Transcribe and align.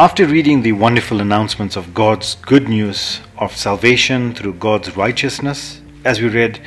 After 0.00 0.26
reading 0.26 0.62
the 0.62 0.72
wonderful 0.72 1.20
announcements 1.20 1.76
of 1.76 1.92
God's 1.92 2.36
good 2.36 2.70
news 2.70 3.20
of 3.36 3.54
salvation 3.54 4.32
through 4.32 4.54
God's 4.54 4.96
righteousness, 4.96 5.82
as 6.06 6.22
we 6.22 6.28
read 6.28 6.58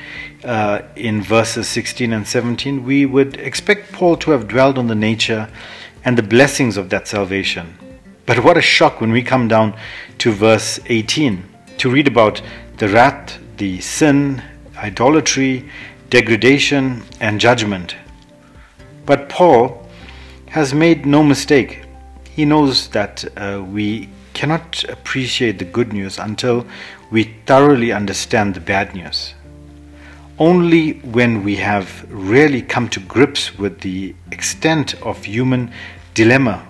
uh, 0.44 0.84
in 0.96 1.24
verses 1.24 1.68
16 1.68 2.14
and 2.14 2.28
17, 2.28 2.86
we 2.86 3.08
would 3.08 3.38
expect 3.38 3.92
Paul 3.92 4.18
to 4.18 4.30
have 4.30 4.48
dwelled 4.48 4.78
on 4.78 4.86
the 4.86 4.94
nature 4.94 5.50
and 6.06 6.16
the 6.16 6.22
blessings 6.22 6.78
of 6.78 6.92
that 6.92 7.08
salvation. 7.08 7.76
But 8.28 8.44
what 8.44 8.56
a 8.56 8.62
shock 8.62 9.02
when 9.02 9.12
we 9.12 9.24
come 9.24 9.48
down 9.48 9.76
to 10.20 10.32
verse 10.32 10.80
18 10.86 11.44
to 11.80 11.90
read 11.90 12.08
about 12.08 12.40
the 12.78 12.90
wrath, 12.90 13.40
the 13.58 13.82
sin, 13.82 14.44
idolatry, 14.78 15.68
degradation, 16.12 17.02
and 17.20 17.40
judgment. 17.40 17.96
But 19.08 19.28
Paul 19.28 19.90
has 20.50 20.76
made 20.76 21.08
no 21.08 21.24
mistake. 21.24 21.83
He 22.36 22.46
knows 22.46 22.88
that 22.90 23.26
uh, 23.38 23.64
we 23.64 24.10
cannot 24.34 24.84
appreciate 24.86 25.60
the 25.60 25.66
good 25.66 25.94
news 25.94 26.18
until 26.18 26.66
we 27.12 27.36
thoroughly 27.46 27.92
understand 27.92 28.56
the 28.56 28.60
bad 28.60 28.96
news. 28.96 29.36
Only 30.40 30.94
when 31.02 31.44
we 31.44 31.58
have 31.58 32.08
really 32.10 32.64
come 32.64 32.90
to 32.90 33.00
grips 33.02 33.56
with 33.60 33.82
the 33.82 34.16
extent 34.32 34.96
of 35.04 35.24
human 35.24 35.72
dilemma 36.16 36.68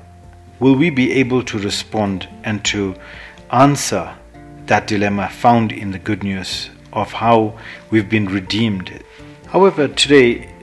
will 0.59 0.75
we 0.75 0.89
be 0.89 1.13
able 1.13 1.43
to 1.43 1.57
respond 1.57 2.27
and 2.43 2.63
to 2.65 2.95
answer 3.51 4.13
that 4.65 4.87
dilemma 4.87 5.29
found 5.29 5.71
in 5.71 5.91
the 5.91 5.99
good 5.99 6.23
news 6.23 6.69
of 6.91 7.13
how 7.13 7.57
we've 7.89 8.09
been 8.09 8.25
redeemed. 8.25 9.01
However, 9.47 9.87
today, 9.87 10.53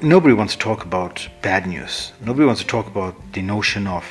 nobody 0.00 0.32
wants 0.32 0.54
to 0.54 0.58
talk 0.58 0.84
about 0.84 1.28
bad 1.42 1.66
news. 1.66 2.12
Nobody 2.24 2.46
wants 2.46 2.62
to 2.62 2.66
talk 2.66 2.86
about 2.86 3.14
the 3.34 3.42
notion 3.42 3.86
of 3.86 4.04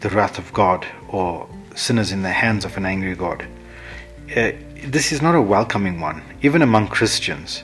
the 0.00 0.10
wrath 0.10 0.38
of 0.38 0.52
God 0.52 0.86
or 1.08 1.48
sinners 1.74 2.12
in 2.12 2.22
the 2.22 2.30
hands 2.30 2.64
of 2.64 2.76
an 2.76 2.86
angry 2.86 3.14
God. 3.14 3.46
Uh, 4.34 4.52
this 4.84 5.12
is 5.12 5.22
not 5.22 5.34
a 5.34 5.40
welcoming 5.40 6.00
one, 6.00 6.22
even 6.42 6.62
among 6.62 6.88
Christians. 6.88 7.62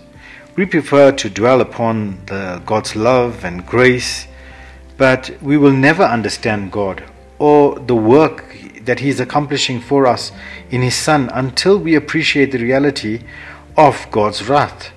We 0.57 0.67
prefer 0.67 1.13
to 1.13 1.31
dwell 1.31 1.61
upon 1.61 2.25
the 2.27 2.63
God's 2.67 2.95
love 2.95 3.45
and 3.45 3.67
grace, 3.67 4.27
but 4.97 5.37
we 5.41 5.57
will 5.57 5.73
never 5.73 6.05
understand 6.05 6.73
God 6.73 7.05
or 7.39 7.79
the 7.79 7.97
work 7.97 8.57
that 8.83 9.01
He 9.01 9.09
is 9.09 9.21
accomplishing 9.21 9.81
for 9.81 10.07
us 10.07 10.33
in 10.71 10.83
His 10.83 10.95
Son 10.95 11.31
until 11.33 11.79
we 11.79 11.95
appreciate 11.95 12.53
the 12.53 12.59
reality 12.59 13.25
of 13.77 14.07
God's 14.11 14.49
wrath. 14.49 14.93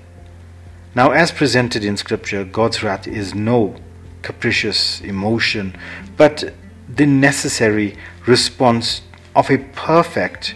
Now, 0.93 1.11
as 1.11 1.31
presented 1.31 1.83
in 1.83 1.97
Scripture, 1.97 2.43
God's 2.43 2.83
wrath 2.83 3.07
is 3.07 3.33
no 3.33 3.75
capricious 4.21 5.01
emotion, 5.01 5.75
but 6.17 6.53
the 6.87 7.05
necessary 7.05 7.97
response 8.25 9.01
of 9.35 9.49
a 9.49 9.57
perfect 9.57 10.55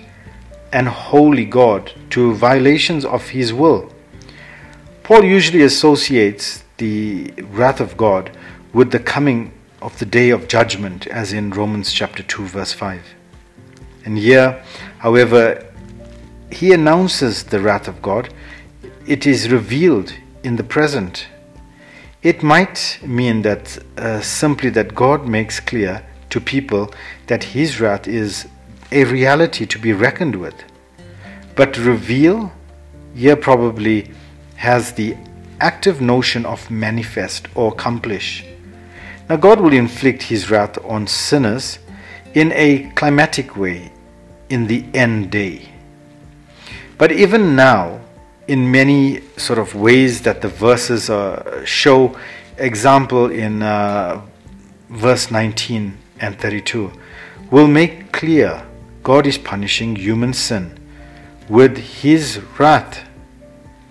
and 0.71 0.87
holy 0.87 1.45
God 1.45 1.91
to 2.11 2.33
violations 2.33 3.05
of 3.05 3.29
His 3.29 3.53
will. 3.53 3.91
Paul 5.03 5.23
usually 5.23 5.63
associates 5.63 6.63
the 6.77 7.31
wrath 7.51 7.81
of 7.81 7.97
God 7.97 8.35
with 8.73 8.91
the 8.91 8.99
coming 8.99 9.51
of 9.81 9.97
the 9.99 10.05
day 10.05 10.29
of 10.29 10.47
judgment, 10.47 11.07
as 11.07 11.33
in 11.33 11.49
Romans 11.49 11.91
chapter 11.91 12.21
2, 12.21 12.45
verse 12.45 12.73
5. 12.73 13.01
And 14.05 14.17
here, 14.17 14.63
however, 14.99 15.65
he 16.51 16.73
announces 16.73 17.43
the 17.43 17.59
wrath 17.59 17.87
of 17.87 18.01
God, 18.01 18.33
it 19.07 19.25
is 19.25 19.49
revealed 19.49 20.13
in 20.43 20.55
the 20.55 20.63
present. 20.63 21.27
It 22.21 22.43
might 22.43 22.99
mean 23.03 23.41
that 23.43 23.77
uh, 23.97 24.21
simply 24.21 24.69
that 24.71 24.93
God 24.93 25.27
makes 25.27 25.59
clear 25.59 26.05
to 26.29 26.39
people 26.39 26.93
that 27.27 27.43
his 27.43 27.79
wrath 27.79 28.07
is 28.07 28.47
a 28.91 29.03
reality 29.05 29.65
to 29.65 29.79
be 29.79 29.93
reckoned 29.93 30.35
with. 30.35 30.55
But 31.55 31.77
reveal 31.77 32.51
here 33.15 33.35
probably 33.35 34.11
has 34.55 34.93
the 34.93 35.15
active 35.59 36.01
notion 36.01 36.45
of 36.45 36.69
manifest 36.71 37.47
or 37.55 37.71
accomplish. 37.71 38.45
Now, 39.29 39.35
God 39.35 39.59
will 39.59 39.73
inflict 39.73 40.23
his 40.23 40.49
wrath 40.49 40.77
on 40.83 41.07
sinners 41.07 41.79
in 42.33 42.51
a 42.53 42.91
climatic 42.95 43.57
way 43.57 43.91
in 44.49 44.67
the 44.67 44.85
end 44.93 45.31
day. 45.31 45.69
But 46.97 47.11
even 47.11 47.55
now, 47.55 48.01
in 48.47 48.71
many 48.71 49.21
sort 49.37 49.59
of 49.59 49.75
ways 49.75 50.21
that 50.23 50.41
the 50.41 50.49
verses 50.49 51.09
uh, 51.09 51.63
show, 51.65 52.17
example 52.57 53.29
in 53.29 53.61
uh, 53.61 54.21
verse 54.89 55.31
19 55.31 55.97
and 56.21 56.39
32, 56.39 56.91
will 57.51 57.67
make 57.67 58.11
clear 58.11 58.65
God 59.03 59.25
is 59.25 59.37
punishing 59.37 59.95
human 59.95 60.33
sin 60.33 60.77
with 61.47 61.77
his 61.77 62.39
wrath, 62.57 63.05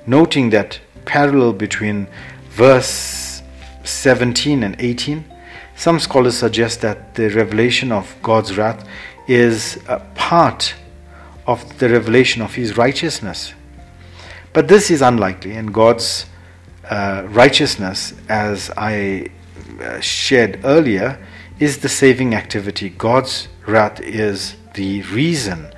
noting 0.06 0.50
that 0.50 0.80
parallel 1.04 1.52
between 1.52 2.06
verse 2.50 3.42
17 3.84 4.62
and 4.62 4.76
18. 4.78 5.24
Some 5.76 5.98
scholars 5.98 6.36
suggest 6.36 6.80
that 6.82 7.14
the 7.14 7.30
revelation 7.30 7.92
of 7.92 8.14
God's 8.22 8.56
wrath 8.56 8.86
is 9.26 9.78
a 9.88 10.00
part 10.14 10.74
of 11.46 11.78
the 11.78 11.88
revelation 11.88 12.42
of 12.42 12.54
his 12.54 12.76
righteousness. 12.76 13.54
But 14.52 14.68
this 14.68 14.90
is 14.90 15.02
unlikely, 15.02 15.52
and 15.52 15.72
God's 15.72 16.26
uh, 16.88 17.26
righteousness, 17.28 18.14
as 18.28 18.70
I 18.76 19.30
uh, 19.80 20.00
shared 20.00 20.60
earlier, 20.64 21.18
is 21.58 21.78
the 21.78 21.88
saving 21.88 22.34
activity. 22.34 22.88
God's 22.90 23.48
wrath 23.66 24.00
is 24.00 24.56
the 24.74 25.02
reason 25.02 25.72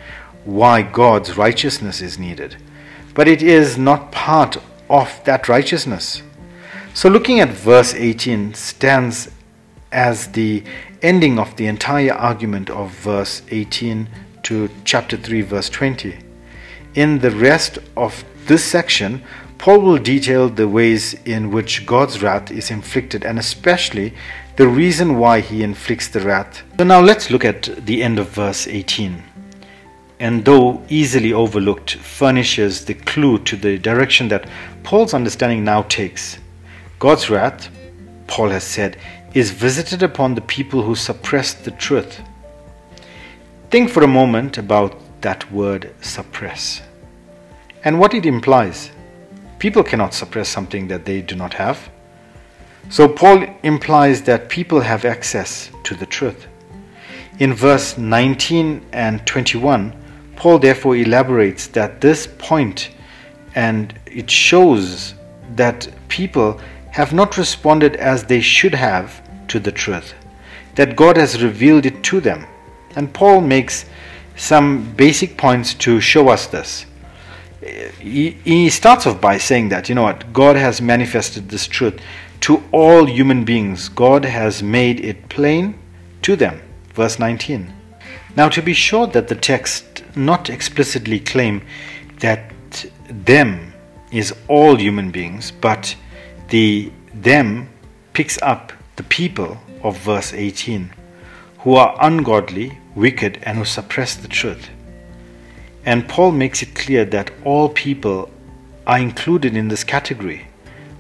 why 0.44 0.82
God's 0.82 1.36
righteousness 1.36 2.00
is 2.00 2.18
needed. 2.18 2.56
But 3.14 3.28
it 3.28 3.42
is 3.42 3.78
not 3.78 4.12
part 4.12 4.56
of 4.88 5.20
that 5.24 5.48
righteousness. 5.48 6.22
So, 6.92 7.08
looking 7.08 7.40
at 7.40 7.48
verse 7.48 7.94
18 7.94 8.54
stands 8.54 9.30
as 9.92 10.28
the 10.32 10.62
ending 11.02 11.38
of 11.38 11.56
the 11.56 11.66
entire 11.66 12.12
argument 12.12 12.70
of 12.70 12.90
verse 12.90 13.42
18 13.50 14.08
to 14.44 14.68
chapter 14.84 15.16
3, 15.16 15.40
verse 15.42 15.68
20. 15.68 16.18
In 16.94 17.20
the 17.20 17.30
rest 17.30 17.78
of 17.96 18.24
this 18.46 18.64
section, 18.64 19.22
Paul 19.58 19.80
will 19.80 19.98
detail 19.98 20.48
the 20.48 20.68
ways 20.68 21.14
in 21.24 21.50
which 21.50 21.86
God's 21.86 22.22
wrath 22.22 22.50
is 22.50 22.70
inflicted 22.70 23.24
and 23.24 23.38
especially 23.38 24.14
the 24.60 24.68
reason 24.68 25.16
why 25.16 25.40
he 25.40 25.62
inflicts 25.62 26.08
the 26.08 26.20
wrath. 26.20 26.62
So 26.76 26.84
now 26.84 27.00
let's 27.00 27.30
look 27.30 27.46
at 27.46 27.62
the 27.86 28.02
end 28.02 28.18
of 28.18 28.28
verse 28.28 28.66
18. 28.66 29.22
And 30.18 30.44
though 30.44 30.82
easily 30.90 31.32
overlooked, 31.32 31.94
furnishes 31.94 32.84
the 32.84 32.92
clue 32.92 33.38
to 33.44 33.56
the 33.56 33.78
direction 33.78 34.28
that 34.28 34.46
Paul's 34.82 35.14
understanding 35.14 35.64
now 35.64 35.84
takes. 35.84 36.36
God's 36.98 37.30
wrath, 37.30 37.70
Paul 38.26 38.50
has 38.50 38.62
said, 38.62 38.98
is 39.32 39.50
visited 39.50 40.02
upon 40.02 40.34
the 40.34 40.42
people 40.42 40.82
who 40.82 40.94
suppress 40.94 41.54
the 41.54 41.70
truth. 41.70 42.20
Think 43.70 43.88
for 43.88 44.02
a 44.02 44.16
moment 44.20 44.58
about 44.58 44.94
that 45.22 45.50
word 45.50 45.94
suppress 46.02 46.82
and 47.82 47.98
what 47.98 48.12
it 48.12 48.26
implies. 48.26 48.90
People 49.58 49.84
cannot 49.84 50.12
suppress 50.12 50.50
something 50.50 50.88
that 50.88 51.06
they 51.06 51.22
do 51.22 51.34
not 51.34 51.54
have. 51.54 51.88
So, 52.90 53.06
Paul 53.06 53.46
implies 53.62 54.22
that 54.22 54.48
people 54.48 54.80
have 54.80 55.04
access 55.04 55.70
to 55.84 55.94
the 55.94 56.06
truth. 56.06 56.48
In 57.38 57.54
verse 57.54 57.96
19 57.96 58.84
and 58.92 59.24
21, 59.26 59.94
Paul 60.34 60.58
therefore 60.58 60.96
elaborates 60.96 61.68
that 61.68 62.00
this 62.00 62.26
point 62.26 62.90
and 63.54 63.94
it 64.06 64.28
shows 64.28 65.14
that 65.54 65.88
people 66.08 66.60
have 66.90 67.12
not 67.12 67.38
responded 67.38 67.94
as 67.94 68.24
they 68.24 68.40
should 68.40 68.74
have 68.74 69.22
to 69.46 69.60
the 69.60 69.70
truth, 69.70 70.14
that 70.74 70.96
God 70.96 71.16
has 71.16 71.40
revealed 71.40 71.86
it 71.86 72.02
to 72.04 72.20
them. 72.20 72.44
And 72.96 73.14
Paul 73.14 73.40
makes 73.40 73.84
some 74.34 74.92
basic 74.94 75.36
points 75.36 75.74
to 75.74 76.00
show 76.00 76.28
us 76.28 76.48
this. 76.48 76.86
He, 78.00 78.30
he 78.42 78.68
starts 78.68 79.06
off 79.06 79.20
by 79.20 79.38
saying 79.38 79.68
that, 79.68 79.88
you 79.88 79.94
know 79.94 80.02
what, 80.02 80.32
God 80.32 80.56
has 80.56 80.80
manifested 80.80 81.48
this 81.48 81.68
truth 81.68 82.00
to 82.40 82.62
all 82.72 83.06
human 83.06 83.44
beings. 83.44 83.88
God 83.88 84.24
has 84.24 84.62
made 84.62 85.00
it 85.00 85.28
plain 85.28 85.78
to 86.22 86.36
them. 86.36 86.60
Verse 86.94 87.18
19. 87.18 87.72
Now, 88.36 88.48
to 88.48 88.62
be 88.62 88.74
sure 88.74 89.06
that 89.08 89.28
the 89.28 89.34
text 89.34 90.04
not 90.16 90.50
explicitly 90.50 91.20
claim 91.20 91.62
that 92.20 92.52
them 93.08 93.72
is 94.12 94.34
all 94.48 94.76
human 94.76 95.10
beings, 95.10 95.50
but 95.50 95.96
the 96.48 96.92
them 97.14 97.68
picks 98.12 98.40
up 98.42 98.72
the 98.96 99.02
people 99.04 99.58
of 99.82 99.98
verse 99.98 100.32
18 100.32 100.90
who 101.58 101.74
are 101.74 101.96
ungodly, 102.00 102.78
wicked, 102.94 103.38
and 103.42 103.58
who 103.58 103.64
suppress 103.64 104.14
the 104.14 104.28
truth. 104.28 104.70
And 105.84 106.08
Paul 106.08 106.32
makes 106.32 106.62
it 106.62 106.74
clear 106.74 107.04
that 107.06 107.30
all 107.44 107.68
people 107.68 108.30
are 108.86 108.98
included 108.98 109.56
in 109.56 109.68
this 109.68 109.84
category. 109.84 110.46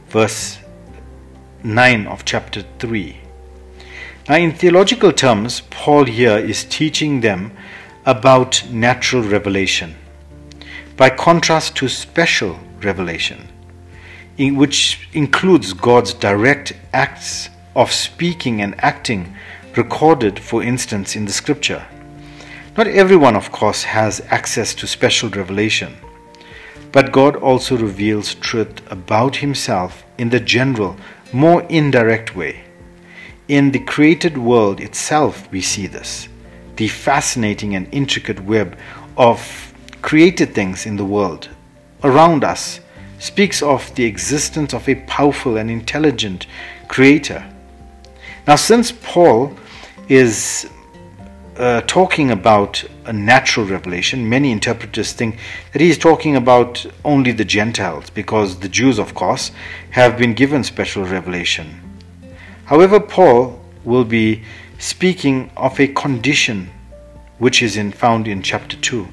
Verse 0.08 0.58
9 1.62 2.06
of 2.06 2.24
chapter 2.24 2.64
3. 2.78 3.16
Now, 4.28 4.36
in 4.36 4.52
theological 4.52 5.12
terms, 5.12 5.60
Paul 5.70 6.04
here 6.04 6.38
is 6.38 6.64
teaching 6.64 7.20
them 7.20 7.52
about 8.06 8.64
natural 8.70 9.22
revelation, 9.22 9.96
by 10.96 11.10
contrast 11.10 11.76
to 11.76 11.88
special 11.88 12.58
revelation, 12.82 13.48
in 14.38 14.56
which 14.56 15.08
includes 15.12 15.74
God's 15.74 16.14
direct 16.14 16.72
acts 16.94 17.50
of 17.76 17.92
speaking 17.92 18.62
and 18.62 18.74
acting 18.82 19.34
recorded, 19.76 20.38
for 20.38 20.62
instance, 20.62 21.14
in 21.14 21.26
the 21.26 21.32
scripture. 21.32 21.84
Not 22.76 22.86
everyone, 22.86 23.36
of 23.36 23.52
course, 23.52 23.82
has 23.82 24.22
access 24.28 24.74
to 24.76 24.86
special 24.86 25.28
revelation, 25.28 25.94
but 26.92 27.12
God 27.12 27.36
also 27.36 27.76
reveals 27.76 28.34
truth 28.36 28.80
about 28.90 29.36
Himself 29.36 30.04
in 30.18 30.30
the 30.30 30.40
general, 30.40 30.96
more 31.32 31.62
indirect 31.62 32.34
way. 32.34 32.64
In 33.48 33.72
the 33.72 33.80
created 33.80 34.38
world 34.38 34.80
itself, 34.80 35.50
we 35.50 35.60
see 35.60 35.86
this 35.86 36.28
the 36.76 36.88
fascinating 36.88 37.74
and 37.74 37.86
intricate 37.92 38.40
web 38.40 38.76
of 39.16 39.74
created 40.00 40.54
things 40.54 40.86
in 40.86 40.96
the 40.96 41.04
world 41.04 41.48
around 42.02 42.42
us 42.42 42.80
speaks 43.18 43.62
of 43.62 43.94
the 43.96 44.04
existence 44.04 44.72
of 44.72 44.88
a 44.88 44.94
powerful 45.06 45.58
and 45.58 45.70
intelligent 45.70 46.46
creator. 46.88 47.44
Now, 48.46 48.56
since 48.56 48.92
Paul 48.92 49.54
is 50.08 50.70
uh, 51.60 51.82
talking 51.82 52.30
about 52.30 52.82
a 53.04 53.12
natural 53.12 53.66
revelation, 53.66 54.26
many 54.26 54.50
interpreters 54.50 55.12
think 55.12 55.36
that 55.72 55.82
he 55.82 55.90
is 55.90 55.98
talking 55.98 56.34
about 56.34 56.86
only 57.04 57.32
the 57.32 57.44
Gentiles, 57.44 58.08
because 58.08 58.60
the 58.60 58.68
Jews, 58.68 58.98
of 58.98 59.14
course, 59.14 59.52
have 59.90 60.16
been 60.16 60.32
given 60.32 60.64
special 60.64 61.04
revelation. 61.04 61.78
However, 62.64 62.98
Paul 62.98 63.60
will 63.84 64.06
be 64.06 64.42
speaking 64.78 65.50
of 65.54 65.78
a 65.78 65.88
condition 65.88 66.70
which 67.38 67.62
is 67.62 67.76
in, 67.76 67.92
found 67.92 68.26
in 68.26 68.40
chapter 68.40 68.78
2. 68.78 69.06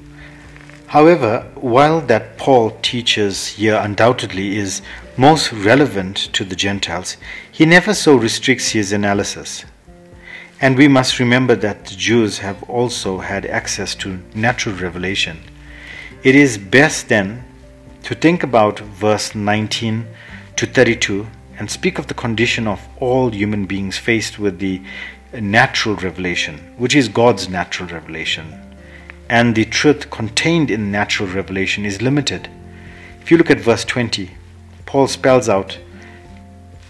However, 0.88 1.52
while 1.56 2.00
that 2.00 2.38
Paul 2.38 2.78
teaches 2.82 3.48
here 3.48 3.76
undoubtedly 3.76 4.56
is 4.56 4.82
most 5.18 5.52
relevant 5.52 6.16
to 6.32 6.46
the 6.46 6.56
Gentiles, 6.56 7.18
he 7.52 7.66
never 7.66 7.94
so 7.94 8.16
restricts 8.16 8.70
his 8.70 8.94
analysis. 8.94 9.66
And 10.60 10.76
we 10.76 10.88
must 10.88 11.20
remember 11.20 11.56
that 11.56 11.86
the 11.86 11.96
Jews 11.96 12.40
have 12.40 12.64
also 12.64 13.20
had 13.20 13.46
access 13.46 13.94
to 13.96 14.20
natural 14.34 14.76
revelation. 14.76 15.40
It 16.24 16.34
is 16.34 16.58
best 16.58 17.10
then 17.10 17.46
to 18.04 18.16
think 18.16 18.42
about 18.42 18.80
verse 18.80 19.36
19 19.36 20.08
to 20.56 20.66
32 20.66 21.28
and 21.60 21.70
speak 21.70 22.00
of 22.00 22.08
the 22.08 22.16
condition 22.16 22.68
of 22.68 22.82
all 23.00 23.30
human 23.30 23.66
beings 23.66 23.98
faced 23.98 24.40
with 24.40 24.58
the 24.58 24.82
natural 25.34 25.96
revelation, 25.96 26.58
which 26.78 26.96
is 26.96 27.08
God's 27.08 27.50
natural 27.50 27.90
revelation. 27.90 28.60
And 29.30 29.56
the 29.56 29.66
truth 29.66 30.10
contained 30.10 30.72
in 30.72 30.92
natural 30.92 31.30
revelation 31.30 31.86
is 31.86 32.02
limited. 32.02 32.50
If 33.22 33.30
you 33.30 33.38
look 33.38 33.52
at 33.52 33.60
verse 33.60 33.86
20, 33.86 34.32
Paul 34.86 35.08
spells 35.08 35.50
out 35.50 35.78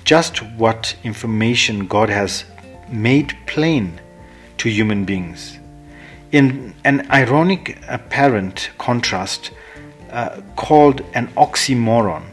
just 0.06 0.38
what 0.38 0.96
information 1.04 1.88
God 1.88 2.10
has 2.10 2.46
made 2.90 3.38
plain 3.46 4.00
to 4.58 4.70
human 4.70 5.06
beings. 5.06 5.60
In 6.32 6.74
an 6.84 7.10
ironic 7.12 7.78
apparent 7.88 8.70
contrast 8.78 9.52
uh, 10.12 10.42
called 10.56 11.02
an 11.14 11.28
oxymoron, 11.38 12.24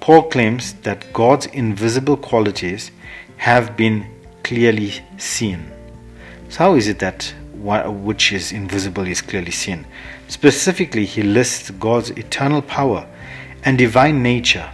Paul 0.00 0.24
claims 0.24 0.72
that 0.82 1.12
God's 1.12 1.46
invisible 1.46 2.16
qualities 2.16 2.90
have 3.36 3.76
been 3.76 4.06
clearly 4.42 4.92
seen. 5.16 5.70
So, 6.48 6.58
how 6.58 6.74
is 6.74 6.88
it 6.88 6.98
that 6.98 7.32
which 7.54 8.32
is 8.32 8.52
invisible 8.52 9.06
is 9.06 9.20
clearly 9.22 9.52
seen? 9.52 9.86
Specifically, 10.28 11.04
he 11.04 11.22
lists 11.22 11.70
God's 11.70 12.10
eternal 12.10 12.62
power 12.62 13.06
and 13.64 13.78
divine 13.78 14.22
nature. 14.22 14.68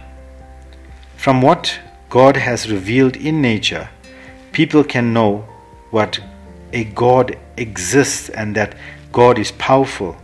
From 1.15 1.41
what 1.41 1.79
God 2.09 2.35
has 2.37 2.71
revealed 2.71 3.15
in 3.15 3.41
nature, 3.41 3.89
people 4.51 4.83
can 4.83 5.13
know 5.13 5.47
what 5.91 6.19
a 6.73 6.83
God 6.83 7.37
exists 7.57 8.29
and 8.29 8.55
that 8.55 8.75
God 9.11 9.39
is 9.39 9.51
powerful. 9.51 10.17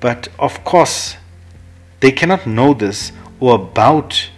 But 0.00 0.28
of 0.38 0.64
course, 0.64 1.16
they 2.00 2.12
cannot 2.12 2.46
know 2.46 2.74
this 2.74 3.12
or 3.40 3.54
about 3.56 4.30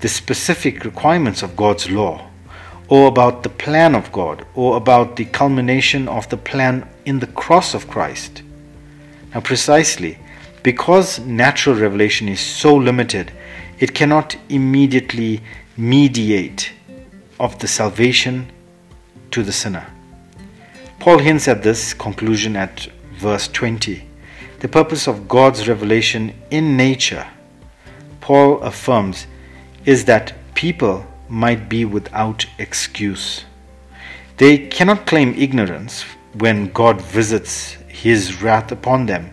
the 0.00 0.08
specific 0.08 0.84
requirements 0.84 1.42
of 1.42 1.56
God's 1.56 1.90
law 1.90 2.30
or 2.88 3.08
about 3.08 3.42
the 3.42 3.48
plan 3.48 3.94
of 3.94 4.12
God, 4.12 4.46
or 4.54 4.76
about 4.76 5.16
the 5.16 5.24
culmination 5.24 6.08
of 6.08 6.28
the 6.28 6.36
plan 6.36 6.88
in 7.04 7.18
the 7.18 7.26
cross 7.28 7.74
of 7.74 7.88
Christ. 7.88 8.42
Now, 9.34 9.40
precisely 9.40 10.18
because 10.62 11.18
natural 11.18 11.76
revelation 11.76 12.28
is 12.28 12.40
so 12.40 12.74
limited, 12.74 13.32
it 13.78 13.94
cannot 13.94 14.36
immediately 14.48 15.42
mediate 15.76 16.72
of 17.38 17.58
the 17.58 17.68
salvation 17.68 18.50
to 19.30 19.42
the 19.42 19.52
sinner. 19.52 19.86
Paul 21.00 21.18
hints 21.18 21.48
at 21.48 21.62
this 21.62 21.92
conclusion 21.92 22.56
at 22.56 22.88
verse 23.18 23.48
20. 23.48 24.08
The 24.60 24.68
purpose 24.68 25.06
of 25.06 25.28
God's 25.28 25.68
revelation 25.68 26.34
in 26.50 26.76
nature, 26.76 27.26
Paul 28.20 28.60
affirms, 28.62 29.26
is 29.84 30.04
that 30.06 30.32
people 30.54 31.06
might 31.28 31.68
be 31.68 31.84
without 31.84 32.46
excuse. 32.58 33.44
They 34.36 34.58
cannot 34.58 35.06
claim 35.06 35.34
ignorance 35.34 36.04
when 36.38 36.72
God 36.72 37.00
visits 37.00 37.76
his 37.88 38.42
wrath 38.42 38.72
upon 38.72 39.06
them. 39.06 39.30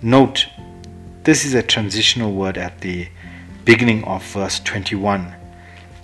Note, 0.00 0.46
this 1.24 1.44
is 1.44 1.54
a 1.54 1.62
transitional 1.62 2.32
word 2.32 2.58
at 2.58 2.80
the 2.80 3.08
beginning 3.64 4.04
of 4.04 4.24
verse 4.26 4.60
21. 4.60 5.34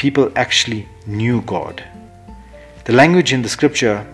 People 0.01 0.33
actually 0.35 0.89
knew 1.07 1.43
God. 1.43 1.85
The 2.87 2.95
language 2.95 3.35
in 3.35 3.43
the 3.43 3.51
scripture 3.51 4.07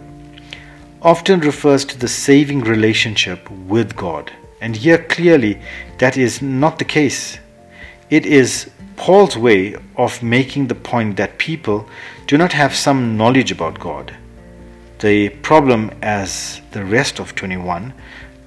often 1.00 1.38
refers 1.38 1.84
to 1.84 1.96
the 1.96 2.08
saving 2.08 2.62
relationship 2.62 3.48
with 3.68 3.94
God. 3.94 4.32
And 4.60 4.74
here 4.74 4.98
clearly 4.98 5.60
that 5.98 6.16
is 6.16 6.42
not 6.42 6.80
the 6.80 6.84
case. 6.84 7.38
It 8.10 8.26
is 8.26 8.68
Paul's 8.96 9.36
way 9.36 9.76
of 9.94 10.24
making 10.24 10.66
the 10.66 10.74
point 10.74 11.18
that 11.18 11.38
people 11.38 11.88
do 12.26 12.36
not 12.36 12.52
have 12.52 12.74
some 12.74 13.16
knowledge 13.16 13.52
about 13.52 13.78
God. 13.78 14.12
The 14.98 15.28
problem, 15.28 15.92
as 16.02 16.60
the 16.72 16.84
rest 16.84 17.20
of 17.20 17.36
21 17.36 17.94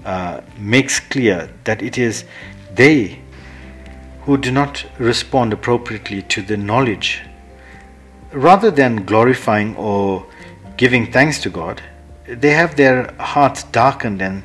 uh, 0.03 0.41
makes 0.57 0.99
clear, 0.99 1.49
that 1.63 1.81
it 1.81 1.97
is 1.97 2.25
they 2.75 3.21
who 4.23 4.35
do 4.35 4.51
not 4.51 4.85
respond 4.97 5.53
appropriately 5.53 6.21
to 6.23 6.41
the 6.41 6.57
knowledge. 6.57 7.23
Rather 8.31 8.71
than 8.71 9.05
glorifying 9.05 9.75
or 9.75 10.25
giving 10.77 11.11
thanks 11.11 11.39
to 11.41 11.49
God, 11.49 11.81
they 12.27 12.51
have 12.51 12.75
their 12.75 13.13
hearts 13.19 13.63
darkened 13.63 14.21
and 14.21 14.43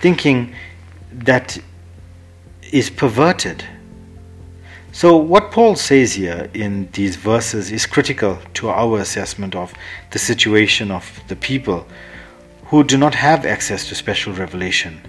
thinking 0.00 0.54
that 1.12 1.58
is 2.72 2.90
perverted 2.90 3.64
so, 4.94 5.16
what 5.16 5.50
Paul 5.50 5.74
says 5.74 6.12
here 6.12 6.48
in 6.54 6.88
these 6.92 7.16
verses 7.16 7.72
is 7.72 7.84
critical 7.84 8.38
to 8.54 8.68
our 8.68 9.00
assessment 9.00 9.56
of 9.56 9.74
the 10.12 10.20
situation 10.20 10.92
of 10.92 11.20
the 11.26 11.34
people 11.34 11.84
who 12.66 12.84
do 12.84 12.96
not 12.96 13.16
have 13.16 13.44
access 13.44 13.88
to 13.88 13.96
special 13.96 14.32
revelation. 14.34 15.00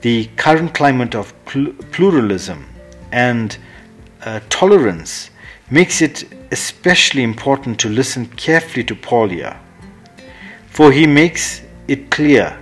The 0.00 0.30
current 0.36 0.72
climate 0.72 1.14
of 1.14 1.34
pluralism 1.44 2.64
and 3.12 3.58
uh, 4.24 4.40
tolerance 4.48 5.28
makes 5.74 6.00
it 6.00 6.24
especially 6.52 7.22
important 7.22 7.78
to 7.80 7.88
listen 7.88 8.26
carefully 8.26 8.84
to 8.84 8.94
Paul 8.94 9.28
here, 9.28 9.58
for 10.66 10.92
he 10.92 11.06
makes 11.06 11.62
it 11.88 12.10
clear 12.10 12.58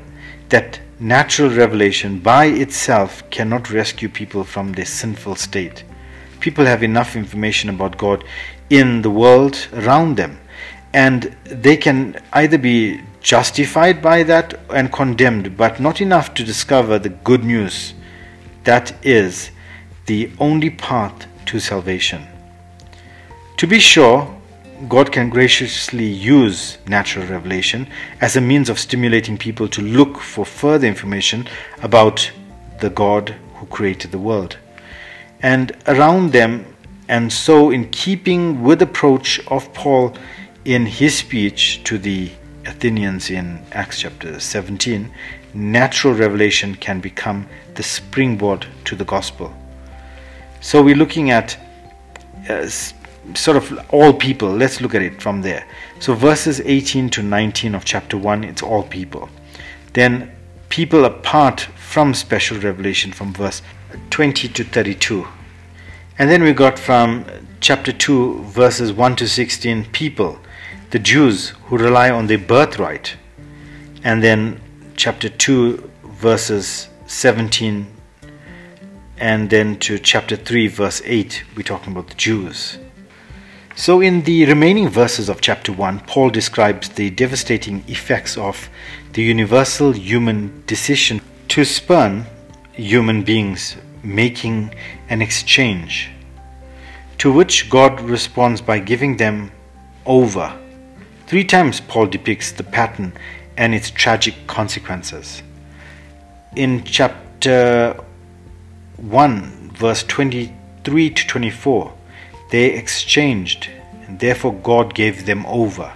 that 0.48 0.80
natural 0.98 1.50
revelation 1.50 2.18
by 2.18 2.46
itself 2.46 3.22
cannot 3.30 3.70
rescue 3.70 4.08
people 4.08 4.44
from 4.44 4.72
their 4.72 4.86
sinful 4.86 5.36
state 5.36 5.84
people 6.42 6.66
have 6.66 6.82
enough 6.82 7.14
information 7.16 7.70
about 7.70 7.96
God 7.96 8.24
in 8.68 9.00
the 9.00 9.10
world 9.10 9.56
around 9.72 10.16
them. 10.16 10.38
And 10.92 11.34
they 11.44 11.76
can 11.76 12.20
either 12.32 12.58
be 12.58 13.00
justified 13.20 14.02
by 14.02 14.24
that 14.24 14.60
and 14.68 14.92
condemned, 14.92 15.56
but 15.56 15.80
not 15.80 16.00
enough 16.00 16.34
to 16.34 16.44
discover 16.44 16.98
the 16.98 17.08
good 17.08 17.44
news 17.44 17.94
that 18.64 18.92
is 19.04 19.50
the 20.06 20.30
only 20.38 20.70
path 20.70 21.26
to 21.46 21.60
salvation. 21.60 22.26
To 23.62 23.68
be 23.68 23.78
sure, 23.78 24.28
God 24.88 25.12
can 25.12 25.30
graciously 25.30 26.04
use 26.04 26.78
natural 26.88 27.28
revelation 27.28 27.86
as 28.20 28.34
a 28.34 28.40
means 28.40 28.68
of 28.68 28.76
stimulating 28.76 29.38
people 29.38 29.68
to 29.68 29.80
look 29.80 30.18
for 30.18 30.44
further 30.44 30.88
information 30.88 31.46
about 31.80 32.28
the 32.80 32.90
God 32.90 33.36
who 33.54 33.66
created 33.66 34.10
the 34.10 34.18
world 34.18 34.56
and 35.42 35.70
around 35.86 36.32
them. 36.32 36.74
And 37.08 37.32
so, 37.32 37.70
in 37.70 37.88
keeping 37.90 38.64
with 38.64 38.80
the 38.80 38.86
approach 38.86 39.38
of 39.46 39.72
Paul 39.72 40.16
in 40.64 40.84
his 40.84 41.18
speech 41.18 41.84
to 41.84 41.98
the 41.98 42.32
Athenians 42.66 43.30
in 43.30 43.64
Acts 43.70 44.00
chapter 44.00 44.40
17, 44.40 45.08
natural 45.54 46.14
revelation 46.14 46.74
can 46.74 46.98
become 46.98 47.46
the 47.76 47.84
springboard 47.84 48.66
to 48.86 48.96
the 48.96 49.04
gospel. 49.04 49.54
So 50.60 50.82
we're 50.82 50.96
looking 50.96 51.30
at 51.30 51.56
uh, 52.48 52.68
sort 53.34 53.56
of 53.56 53.78
all 53.90 54.12
people. 54.12 54.50
Let's 54.50 54.80
look 54.80 54.94
at 54.94 55.02
it 55.02 55.22
from 55.22 55.42
there. 55.42 55.66
So 56.00 56.14
verses 56.14 56.60
18 56.60 57.10
to 57.10 57.22
19 57.22 57.74
of 57.74 57.84
chapter 57.84 58.18
1, 58.18 58.44
it's 58.44 58.62
all 58.62 58.82
people. 58.82 59.28
Then 59.92 60.32
people 60.68 61.04
apart 61.04 61.60
from 61.60 62.14
special 62.14 62.58
revelation 62.58 63.12
from 63.12 63.32
verse 63.32 63.62
20 64.10 64.48
to 64.48 64.64
32. 64.64 65.26
And 66.18 66.30
then 66.30 66.42
we 66.42 66.52
got 66.52 66.78
from 66.78 67.24
chapter 67.60 67.92
2, 67.92 68.44
verses 68.44 68.92
1 68.92 69.16
to 69.16 69.28
16, 69.28 69.86
people, 69.92 70.38
the 70.90 70.98
Jews 70.98 71.50
who 71.66 71.78
rely 71.78 72.10
on 72.10 72.26
their 72.26 72.38
birthright. 72.38 73.16
And 74.04 74.22
then 74.22 74.60
chapter 74.96 75.28
2, 75.28 75.90
verses 76.04 76.88
17, 77.06 77.86
and 79.18 79.50
then 79.50 79.78
to 79.78 79.98
chapter 79.98 80.36
3, 80.36 80.66
verse 80.66 81.00
8, 81.04 81.44
we're 81.56 81.62
talking 81.62 81.92
about 81.92 82.08
the 82.08 82.14
Jews. 82.14 82.78
So, 83.74 84.02
in 84.02 84.22
the 84.24 84.44
remaining 84.44 84.90
verses 84.90 85.30
of 85.30 85.40
chapter 85.40 85.72
1, 85.72 86.00
Paul 86.00 86.28
describes 86.28 86.90
the 86.90 87.08
devastating 87.08 87.82
effects 87.88 88.36
of 88.36 88.68
the 89.14 89.22
universal 89.22 89.92
human 89.92 90.62
decision 90.66 91.22
to 91.48 91.64
spurn 91.64 92.26
human 92.74 93.22
beings 93.22 93.76
making 94.02 94.74
an 95.08 95.22
exchange, 95.22 96.10
to 97.16 97.32
which 97.32 97.70
God 97.70 97.98
responds 98.02 98.60
by 98.60 98.78
giving 98.78 99.16
them 99.16 99.50
over. 100.04 100.54
Three 101.26 101.44
times 101.44 101.80
Paul 101.80 102.06
depicts 102.08 102.52
the 102.52 102.64
pattern 102.64 103.14
and 103.56 103.74
its 103.74 103.90
tragic 103.90 104.34
consequences. 104.46 105.42
In 106.56 106.84
chapter 106.84 107.98
1, 108.98 109.70
verse 109.72 110.02
23 110.04 111.10
to 111.10 111.26
24, 111.26 111.94
they 112.52 112.66
exchanged, 112.66 113.70
and 114.06 114.20
therefore 114.20 114.52
God 114.52 114.94
gave 114.94 115.24
them 115.24 115.46
over. 115.46 115.90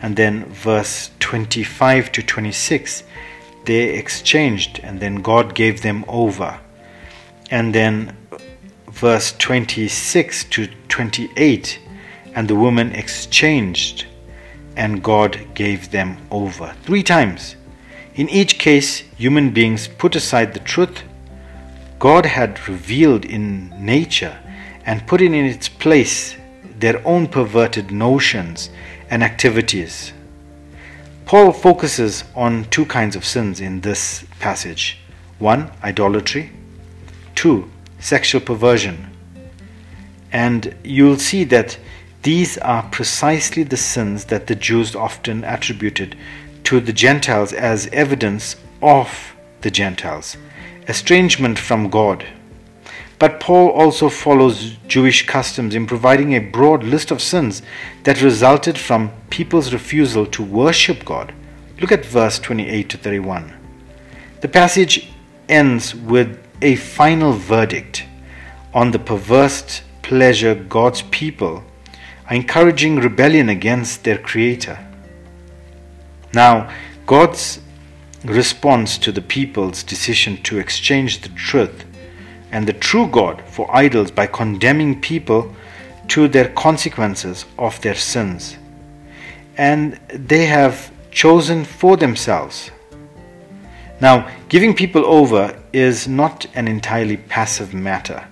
And 0.00 0.16
then 0.16 0.46
verse 0.46 1.10
25 1.20 2.10
to 2.12 2.22
26, 2.22 3.02
they 3.66 3.90
exchanged, 3.90 4.80
and 4.82 5.00
then 5.00 5.16
God 5.16 5.54
gave 5.54 5.82
them 5.82 6.06
over. 6.08 6.58
And 7.50 7.74
then 7.74 8.16
verse 8.88 9.32
26 9.32 10.44
to 10.44 10.68
28, 10.88 11.78
and 12.34 12.48
the 12.48 12.56
woman 12.56 12.92
exchanged, 12.92 14.06
and 14.76 15.02
God 15.02 15.38
gave 15.52 15.90
them 15.90 16.16
over. 16.30 16.74
Three 16.84 17.02
times. 17.02 17.56
In 18.14 18.30
each 18.30 18.58
case, 18.58 19.00
human 19.18 19.50
beings 19.50 19.88
put 19.88 20.16
aside 20.16 20.54
the 20.54 20.60
truth 20.60 21.02
God 21.98 22.24
had 22.24 22.66
revealed 22.66 23.26
in 23.26 23.74
nature 23.78 24.38
and 24.90 25.06
putting 25.06 25.34
in 25.34 25.44
its 25.44 25.68
place 25.68 26.34
their 26.80 27.00
own 27.06 27.28
perverted 27.28 27.92
notions 27.92 28.70
and 29.08 29.22
activities. 29.22 30.12
Paul 31.26 31.52
focuses 31.52 32.24
on 32.34 32.64
two 32.70 32.84
kinds 32.86 33.14
of 33.14 33.24
sins 33.24 33.60
in 33.60 33.82
this 33.82 34.24
passage 34.40 34.98
one, 35.38 35.70
idolatry, 35.84 36.50
two, 37.36 37.70
sexual 38.00 38.40
perversion. 38.40 39.06
And 40.32 40.74
you'll 40.82 41.20
see 41.20 41.44
that 41.44 41.78
these 42.24 42.58
are 42.58 42.82
precisely 42.90 43.62
the 43.62 43.76
sins 43.76 44.24
that 44.24 44.48
the 44.48 44.56
Jews 44.56 44.96
often 44.96 45.44
attributed 45.44 46.16
to 46.64 46.80
the 46.80 46.92
Gentiles 46.92 47.52
as 47.52 47.86
evidence 47.92 48.56
of 48.82 49.36
the 49.60 49.70
Gentiles 49.70 50.36
estrangement 50.88 51.60
from 51.60 51.90
God. 51.90 52.26
But 53.20 53.38
Paul 53.38 53.68
also 53.68 54.08
follows 54.08 54.76
Jewish 54.88 55.26
customs 55.26 55.74
in 55.74 55.86
providing 55.86 56.32
a 56.32 56.38
broad 56.38 56.82
list 56.82 57.10
of 57.10 57.20
sins 57.20 57.60
that 58.04 58.22
resulted 58.22 58.78
from 58.78 59.12
people's 59.28 59.74
refusal 59.74 60.24
to 60.28 60.42
worship 60.42 61.04
God. 61.04 61.34
Look 61.80 61.92
at 61.92 62.06
verse 62.06 62.38
28 62.38 62.88
to 62.88 62.96
31. 62.96 63.52
The 64.40 64.48
passage 64.48 65.12
ends 65.50 65.94
with 65.94 66.40
a 66.62 66.76
final 66.76 67.34
verdict 67.34 68.06
on 68.72 68.90
the 68.90 68.98
perverse 68.98 69.82
pleasure 70.00 70.54
God's 70.54 71.02
people 71.02 71.62
are 72.26 72.36
encouraging 72.36 72.96
rebellion 72.96 73.50
against 73.50 74.04
their 74.04 74.16
Creator. 74.16 74.78
Now, 76.32 76.72
God's 77.04 77.60
response 78.24 78.96
to 78.96 79.12
the 79.12 79.20
people's 79.20 79.82
decision 79.82 80.42
to 80.44 80.58
exchange 80.58 81.20
the 81.20 81.28
truth 81.30 81.84
and 82.52 82.66
the 82.66 82.72
true 82.72 83.06
God 83.06 83.42
for 83.46 83.74
idols 83.74 84.10
by 84.10 84.26
condemning 84.26 85.00
people 85.00 85.54
to 86.08 86.28
their 86.28 86.48
consequences 86.50 87.44
of 87.58 87.80
their 87.82 87.94
sins. 87.94 88.56
And 89.56 90.00
they 90.08 90.46
have 90.46 90.90
chosen 91.10 91.64
for 91.64 91.96
themselves. 91.96 92.70
Now, 94.00 94.30
giving 94.48 94.74
people 94.74 95.04
over 95.04 95.60
is 95.72 96.08
not 96.08 96.46
an 96.54 96.66
entirely 96.66 97.16
passive 97.16 97.74
matter. 97.74 98.26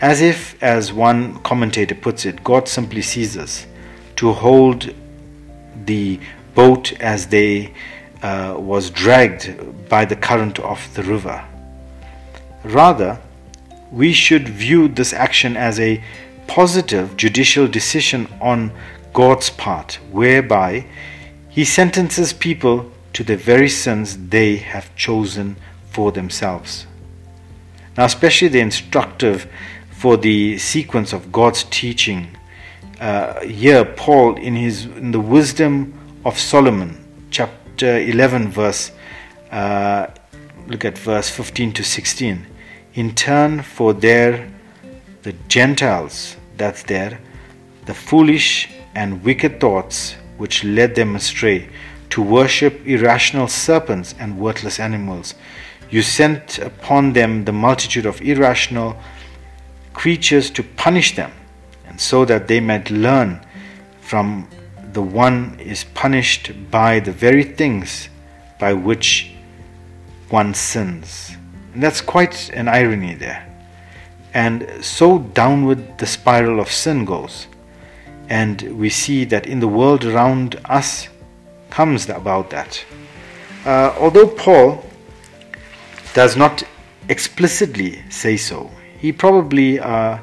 As 0.00 0.20
if, 0.20 0.60
as 0.62 0.92
one 0.92 1.38
commentator 1.42 1.94
puts 1.94 2.26
it, 2.26 2.42
God 2.42 2.68
simply 2.68 3.02
ceases 3.02 3.66
to 4.16 4.32
hold 4.32 4.92
the 5.84 6.18
boat 6.54 6.92
as 7.00 7.26
they 7.26 7.72
uh, 8.22 8.56
was 8.58 8.90
dragged 8.90 9.88
by 9.88 10.04
the 10.04 10.16
current 10.16 10.58
of 10.60 10.80
the 10.94 11.02
river. 11.02 11.44
Rather, 12.64 13.20
we 13.96 14.12
should 14.12 14.46
view 14.46 14.88
this 14.88 15.14
action 15.14 15.56
as 15.56 15.80
a 15.80 16.02
positive 16.46 17.16
judicial 17.16 17.66
decision 17.66 18.28
on 18.42 18.70
God's 19.14 19.48
part, 19.48 19.98
whereby 20.12 20.84
He 21.48 21.64
sentences 21.64 22.34
people 22.34 22.92
to 23.14 23.24
the 23.24 23.36
very 23.36 23.70
sins 23.70 24.28
they 24.28 24.56
have 24.56 24.94
chosen 24.96 25.56
for 25.88 26.12
themselves. 26.12 26.86
Now, 27.96 28.04
especially 28.04 28.48
the 28.48 28.60
instructive 28.60 29.50
for 29.90 30.18
the 30.18 30.58
sequence 30.58 31.14
of 31.14 31.32
God's 31.32 31.64
teaching. 31.64 32.36
Uh, 33.00 33.40
here, 33.40 33.86
Paul, 33.86 34.36
in 34.36 34.54
his 34.54 34.84
in 34.84 35.12
the 35.12 35.20
wisdom 35.20 35.94
of 36.26 36.38
Solomon, 36.38 37.02
chapter 37.30 37.98
11, 37.98 38.50
verse 38.50 38.92
uh, 39.50 40.08
look 40.66 40.84
at 40.84 40.98
verse 40.98 41.30
15 41.30 41.72
to 41.72 41.82
16 41.82 42.46
in 42.96 43.14
turn 43.14 43.62
for 43.62 43.92
their 43.92 44.50
the 45.22 45.32
Gentiles 45.48 46.36
that's 46.56 46.82
there 46.84 47.20
the 47.84 47.94
foolish 47.94 48.68
and 48.94 49.22
wicked 49.22 49.60
thoughts 49.60 50.16
which 50.38 50.64
led 50.64 50.94
them 50.94 51.14
astray 51.14 51.68
to 52.10 52.22
worship 52.22 52.84
irrational 52.86 53.46
serpents 53.46 54.14
and 54.18 54.38
worthless 54.38 54.80
animals. 54.80 55.34
You 55.90 56.02
sent 56.02 56.58
upon 56.58 57.12
them 57.12 57.44
the 57.44 57.52
multitude 57.52 58.06
of 58.06 58.20
irrational 58.20 58.96
creatures 59.92 60.50
to 60.50 60.62
punish 60.62 61.14
them, 61.14 61.32
and 61.86 62.00
so 62.00 62.24
that 62.24 62.48
they 62.48 62.60
might 62.60 62.90
learn 62.90 63.40
from 64.00 64.48
the 64.92 65.02
one 65.02 65.58
is 65.60 65.84
punished 65.84 66.52
by 66.70 67.00
the 67.00 67.12
very 67.12 67.44
things 67.44 68.08
by 68.58 68.72
which 68.72 69.32
one 70.28 70.54
sins. 70.54 71.35
And 71.76 71.82
that's 71.82 72.00
quite 72.00 72.48
an 72.54 72.68
irony 72.68 73.12
there. 73.12 73.46
And 74.32 74.66
so 74.82 75.18
downward 75.18 75.98
the 75.98 76.06
spiral 76.06 76.58
of 76.58 76.72
sin 76.72 77.04
goes. 77.04 77.48
And 78.30 78.62
we 78.78 78.88
see 78.88 79.26
that 79.26 79.46
in 79.46 79.60
the 79.60 79.68
world 79.68 80.02
around 80.02 80.58
us 80.64 81.08
comes 81.68 82.08
about 82.08 82.48
that. 82.48 82.82
Uh, 83.66 83.94
although 84.00 84.26
Paul 84.26 84.86
does 86.14 86.34
not 86.34 86.62
explicitly 87.10 88.02
say 88.08 88.38
so, 88.38 88.70
he 88.98 89.12
probably 89.12 89.78
uh, 89.78 90.16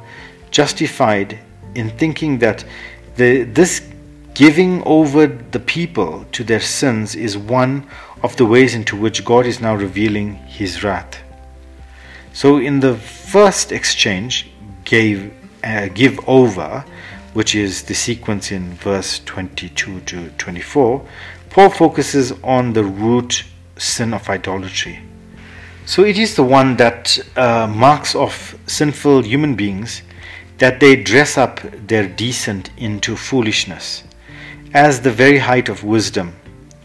justified 0.50 1.38
in 1.76 1.92
thinking 2.00 2.40
that 2.40 2.66
the, 3.16 3.44
this 3.44 3.88
giving 4.34 4.82
over 4.88 5.28
the 5.28 5.60
people 5.60 6.26
to 6.32 6.44
their 6.44 6.60
sins 6.60 7.16
is 7.16 7.38
one 7.38 7.88
of 8.24 8.36
the 8.38 8.46
ways 8.48 8.74
into 8.74 8.96
which 8.96 9.24
God 9.24 9.46
is 9.46 9.62
now 9.62 9.76
revealing 9.76 10.34
his 10.48 10.84
wrath. 10.84 11.23
So 12.34 12.58
in 12.58 12.82
the 12.82 12.96
first 12.96 13.72
exchange, 13.72 14.50
gave 14.84 15.34
uh, 15.64 15.88
give 15.88 16.20
over, 16.28 16.84
which 17.34 17.56
is 17.56 17.84
the 17.84 17.94
sequence 17.94 18.52
in 18.52 18.74
verse 18.74 19.20
22 19.20 20.02
to 20.02 20.30
24, 20.32 21.08
Paul 21.50 21.70
focuses 21.70 22.34
on 22.44 22.74
the 22.74 22.84
root 22.84 23.46
sin 23.78 24.14
of 24.14 24.28
idolatry. 24.30 25.00
So 25.86 26.04
it 26.04 26.18
is 26.18 26.36
the 26.36 26.44
one 26.44 26.76
that 26.78 27.18
uh, 27.38 27.68
marks 27.68 28.16
off 28.16 28.56
sinful 28.68 29.22
human 29.22 29.56
beings 29.56 30.02
that 30.58 30.80
they 30.80 30.96
dress 30.96 31.38
up 31.38 31.62
their 31.88 32.08
decent 32.08 32.70
into 32.78 33.16
foolishness. 33.16 34.04
as 34.74 35.02
the 35.02 35.12
very 35.12 35.38
height 35.38 35.70
of 35.70 35.84
wisdom. 35.84 36.34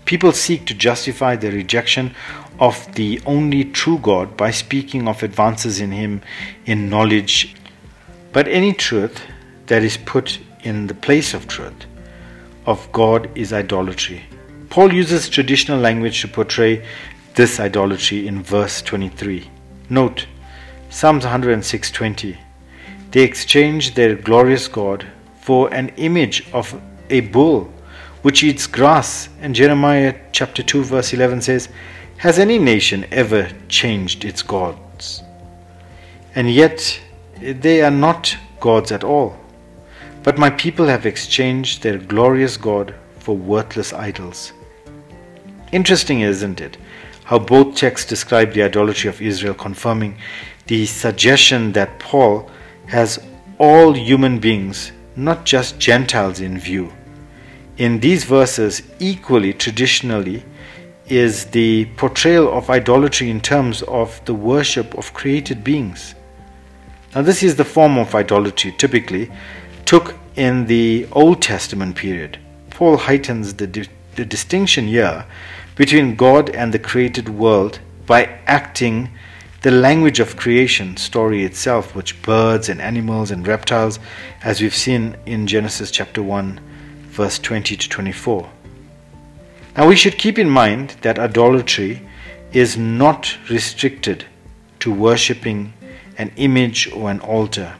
People 0.08 0.32
seek 0.32 0.64
to 0.64 0.72
justify 0.72 1.36
their 1.36 1.52
rejection 1.52 2.14
of 2.58 2.94
the 2.94 3.20
only 3.26 3.62
true 3.62 3.98
God 3.98 4.38
by 4.38 4.50
speaking 4.50 5.06
of 5.06 5.22
advances 5.22 5.82
in 5.82 5.92
Him 5.92 6.22
in 6.64 6.88
knowledge. 6.88 7.54
But 8.32 8.48
any 8.48 8.72
truth 8.72 9.20
that 9.66 9.82
is 9.82 9.98
put 9.98 10.38
in 10.62 10.86
the 10.86 10.94
place 10.94 11.34
of 11.34 11.46
truth 11.46 11.84
of 12.64 12.90
God 12.90 13.28
is 13.34 13.52
idolatry. 13.52 14.24
Paul 14.70 14.94
uses 14.94 15.28
traditional 15.28 15.78
language 15.78 16.22
to 16.22 16.28
portray 16.28 16.86
this 17.34 17.60
idolatry 17.60 18.26
in 18.26 18.42
verse 18.42 18.80
23. 18.80 19.50
Note 19.90 20.26
Psalms 20.88 21.26
106:20. 21.26 22.38
They 23.10 23.24
exchanged 23.24 23.94
their 23.94 24.14
glorious 24.14 24.68
God 24.68 25.06
for 25.42 25.68
an 25.74 25.90
image 25.98 26.46
of 26.54 26.80
a 27.10 27.20
bull 27.20 27.70
which 28.22 28.42
eats 28.42 28.66
grass. 28.66 29.28
And 29.40 29.54
Jeremiah 29.54 30.14
chapter 30.32 30.62
2 30.62 30.84
verse 30.84 31.12
11 31.12 31.42
says, 31.42 31.68
Has 32.18 32.38
any 32.38 32.58
nation 32.58 33.06
ever 33.10 33.50
changed 33.68 34.24
its 34.24 34.42
gods? 34.42 35.22
And 36.34 36.50
yet 36.50 37.00
they 37.40 37.82
are 37.82 37.90
not 37.90 38.36
gods 38.60 38.92
at 38.92 39.04
all. 39.04 39.36
But 40.22 40.38
my 40.38 40.50
people 40.50 40.86
have 40.86 41.06
exchanged 41.06 41.82
their 41.82 41.98
glorious 41.98 42.56
God 42.56 42.94
for 43.18 43.36
worthless 43.36 43.92
idols. 43.92 44.52
Interesting, 45.72 46.20
isn't 46.20 46.60
it? 46.60 46.76
How 47.24 47.38
both 47.38 47.76
texts 47.76 48.08
describe 48.08 48.52
the 48.52 48.62
idolatry 48.62 49.08
of 49.10 49.20
Israel, 49.20 49.54
confirming 49.54 50.16
the 50.66 50.86
suggestion 50.86 51.72
that 51.72 51.98
Paul 51.98 52.50
has 52.86 53.18
all 53.58 53.92
human 53.92 54.38
beings, 54.38 54.92
not 55.16 55.44
just 55.44 55.78
Gentiles, 55.78 56.40
in 56.40 56.58
view. 56.58 56.92
In 57.78 58.00
these 58.00 58.24
verses, 58.24 58.82
equally 58.98 59.52
traditionally, 59.52 60.42
is 61.06 61.44
the 61.46 61.84
portrayal 61.96 62.52
of 62.52 62.68
idolatry 62.68 63.30
in 63.30 63.40
terms 63.40 63.82
of 63.82 64.20
the 64.24 64.34
worship 64.34 64.98
of 64.98 65.14
created 65.14 65.62
beings. 65.62 66.16
Now, 67.14 67.22
this 67.22 67.44
is 67.44 67.54
the 67.54 67.64
form 67.64 67.96
of 67.96 68.16
idolatry 68.16 68.74
typically 68.76 69.30
took 69.84 70.16
in 70.34 70.66
the 70.66 71.06
Old 71.12 71.40
Testament 71.40 71.94
period. 71.94 72.40
Paul 72.70 72.96
heightens 72.96 73.54
the, 73.54 73.68
di- 73.68 73.88
the 74.16 74.24
distinction 74.24 74.88
here 74.88 75.24
between 75.76 76.16
God 76.16 76.50
and 76.50 76.74
the 76.74 76.80
created 76.80 77.28
world 77.28 77.78
by 78.06 78.24
acting 78.46 79.08
the 79.62 79.70
language 79.70 80.18
of 80.18 80.36
creation 80.36 80.96
story 80.96 81.44
itself, 81.44 81.94
which 81.94 82.20
birds 82.22 82.68
and 82.68 82.80
animals 82.80 83.30
and 83.30 83.46
reptiles, 83.46 84.00
as 84.42 84.60
we've 84.60 84.74
seen 84.74 85.16
in 85.26 85.46
Genesis 85.46 85.92
chapter 85.92 86.22
1, 86.24 86.60
verse 87.18 87.40
20 87.40 87.76
to 87.76 87.88
24. 87.88 88.48
Now 89.76 89.88
we 89.88 89.96
should 89.96 90.18
keep 90.18 90.38
in 90.38 90.48
mind 90.48 90.90
that 91.02 91.18
idolatry 91.18 92.00
is 92.52 92.78
not 92.78 93.36
restricted 93.50 94.24
to 94.78 94.92
worshipping 94.92 95.72
an 96.16 96.30
image 96.36 96.88
or 96.92 97.10
an 97.10 97.18
altar. 97.18 97.74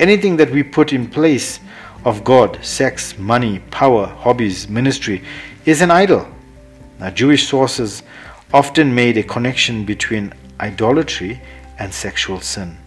Anything 0.00 0.38
that 0.38 0.50
we 0.50 0.62
put 0.62 0.94
in 0.94 1.06
place 1.06 1.60
of 2.06 2.24
God, 2.24 2.64
sex, 2.64 3.18
money, 3.18 3.58
power, 3.70 4.06
hobbies, 4.06 4.70
ministry, 4.70 5.22
is 5.66 5.82
an 5.82 5.90
idol. 5.90 6.26
Now, 6.98 7.10
Jewish 7.10 7.46
sources 7.46 8.02
often 8.54 8.94
made 8.94 9.18
a 9.18 9.22
connection 9.22 9.84
between 9.84 10.32
idolatry 10.60 11.42
and 11.78 11.92
sexual 11.92 12.40
sin. 12.40 12.78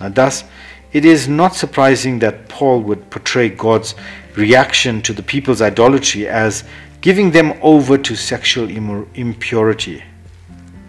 Now, 0.00 0.10
thus, 0.10 0.44
it 0.92 1.04
is 1.04 1.28
not 1.28 1.54
surprising 1.54 2.18
that 2.18 2.48
Paul 2.48 2.80
would 2.82 3.10
portray 3.10 3.48
God's 3.48 3.94
reaction 4.36 5.02
to 5.02 5.12
the 5.12 5.22
people's 5.22 5.62
idolatry 5.62 6.26
as 6.28 6.64
giving 7.00 7.30
them 7.30 7.58
over 7.62 7.96
to 7.96 8.16
sexual 8.16 8.68
impurity. 9.14 10.02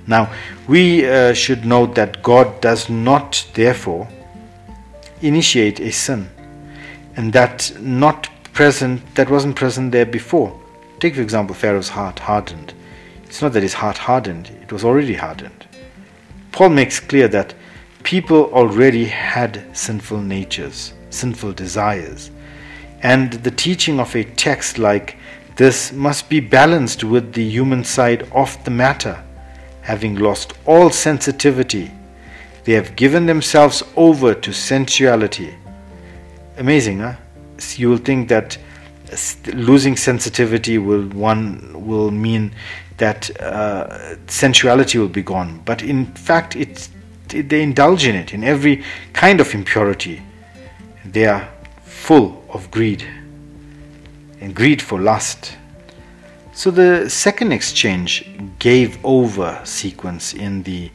Now, 0.08 0.34
we 0.68 1.08
uh, 1.08 1.34
should 1.34 1.66
note 1.66 1.96
that 1.96 2.22
God 2.24 2.60
does 2.62 2.90
not, 2.90 3.46
therefore, 3.54 4.08
initiate 5.22 5.80
a 5.80 5.92
sin, 5.92 6.30
and 7.16 7.32
that 7.34 7.72
not 7.80 8.30
present 8.54 9.02
that 9.16 9.30
wasn't 9.30 9.56
present 9.56 9.92
there 9.92 10.06
before. 10.06 10.60
Take, 11.00 11.16
for 11.16 11.22
example, 11.22 11.56
Pharaoh's 11.56 11.90
heart 11.90 12.20
hardened. 12.20 12.74
It's 13.24 13.42
not 13.42 13.54
that 13.54 13.64
his 13.64 13.74
heart 13.74 13.98
hardened, 13.98 14.50
it 14.62 14.72
was 14.72 14.84
already 14.84 15.14
hardened. 15.14 15.66
Paul 16.52 16.70
makes 16.70 17.00
clear 17.00 17.28
that 17.30 17.54
people 18.04 18.52
already 18.54 19.06
had 19.06 19.66
sinful 19.76 20.22
natures, 20.22 20.94
sinful 21.10 21.54
desires. 21.54 22.32
And 23.02 23.34
the 23.34 23.52
teaching 23.52 24.00
of 24.00 24.16
a 24.16 24.24
text 24.24 24.78
like 24.78 25.18
this 25.56 25.92
must 25.92 26.30
be 26.30 26.40
balanced 26.40 27.04
with 27.04 27.34
the 27.34 27.44
human 27.44 27.84
side 27.84 28.30
of 28.32 28.64
the 28.64 28.72
matter. 28.72 29.24
Having 29.82 30.16
lost 30.16 30.54
all 30.66 30.90
sensitivity, 30.90 31.92
they 32.64 32.74
have 32.74 32.96
given 32.96 33.26
themselves 33.26 33.84
over 33.96 34.34
to 34.34 34.54
sensuality. 34.54 35.56
Amazing, 36.58 37.00
huh? 37.00 37.16
You 37.76 37.90
will 37.90 37.98
think 37.98 38.30
that 38.30 38.58
losing 39.54 39.98
sensitivity 39.98 40.78
will 40.78 41.04
one 41.10 41.86
will 41.86 42.12
mean 42.12 42.54
that 42.98 43.30
uh, 43.42 44.16
sensuality 44.28 44.98
will 44.98 45.10
be 45.10 45.22
gone 45.22 45.62
but 45.66 45.82
in 45.82 46.06
fact 46.14 46.56
it's 46.56 46.90
they 47.32 47.62
indulge 47.62 48.06
in 48.06 48.16
it. 48.16 48.34
In 48.34 48.44
every 48.44 48.84
kind 49.14 49.40
of 49.40 49.54
impurity 49.54 50.22
they 51.06 51.26
are 51.26 51.50
full 51.84 52.44
of 52.50 52.70
greed 52.72 53.06
and 54.40 54.56
greed 54.56 54.82
for 54.82 55.00
lust. 55.00 55.58
So 56.54 56.72
the 56.72 57.10
second 57.10 57.52
exchange 57.52 58.30
gave 58.60 58.98
over 59.06 59.62
sequence 59.64 60.34
in 60.34 60.64
the 60.64 60.92